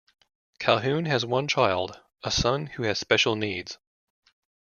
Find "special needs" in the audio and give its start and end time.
2.97-3.77